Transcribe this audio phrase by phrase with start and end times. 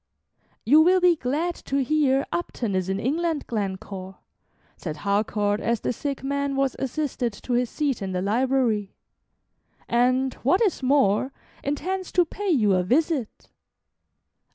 [0.65, 4.17] "You will be glad to hear Upton is in England, Glen core,"
[4.75, 8.95] said Harcourt, as the sick man was assisted to his seat in the library,
[9.87, 11.31] "and, what is more,
[11.63, 13.51] intends to pay you a visit."